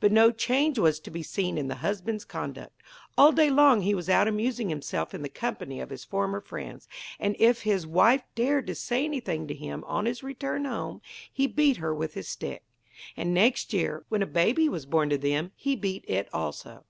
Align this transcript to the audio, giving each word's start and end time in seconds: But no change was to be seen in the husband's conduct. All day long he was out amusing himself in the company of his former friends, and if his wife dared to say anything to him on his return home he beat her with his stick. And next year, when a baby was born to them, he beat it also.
But 0.00 0.12
no 0.12 0.30
change 0.30 0.78
was 0.78 1.00
to 1.00 1.10
be 1.10 1.22
seen 1.22 1.56
in 1.56 1.68
the 1.68 1.76
husband's 1.76 2.26
conduct. 2.26 2.82
All 3.16 3.32
day 3.32 3.48
long 3.48 3.80
he 3.80 3.94
was 3.94 4.10
out 4.10 4.28
amusing 4.28 4.68
himself 4.68 5.14
in 5.14 5.22
the 5.22 5.30
company 5.30 5.80
of 5.80 5.88
his 5.88 6.04
former 6.04 6.42
friends, 6.42 6.86
and 7.18 7.34
if 7.38 7.62
his 7.62 7.86
wife 7.86 8.22
dared 8.34 8.66
to 8.66 8.74
say 8.74 9.02
anything 9.02 9.48
to 9.48 9.54
him 9.54 9.82
on 9.86 10.04
his 10.04 10.22
return 10.22 10.66
home 10.66 11.00
he 11.32 11.46
beat 11.46 11.78
her 11.78 11.94
with 11.94 12.12
his 12.12 12.28
stick. 12.28 12.64
And 13.16 13.32
next 13.32 13.72
year, 13.72 14.04
when 14.10 14.20
a 14.20 14.26
baby 14.26 14.68
was 14.68 14.84
born 14.84 15.08
to 15.08 15.16
them, 15.16 15.52
he 15.56 15.74
beat 15.74 16.04
it 16.06 16.28
also. 16.34 16.84